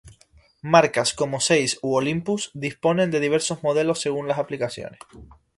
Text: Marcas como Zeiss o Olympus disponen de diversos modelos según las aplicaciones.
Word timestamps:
Marcas 0.75 1.09
como 1.13 1.39
Zeiss 1.39 1.77
o 1.83 1.89
Olympus 1.95 2.49
disponen 2.55 3.11
de 3.11 3.19
diversos 3.19 3.61
modelos 3.61 4.01
según 4.01 4.27
las 4.27 4.39
aplicaciones. 4.39 4.99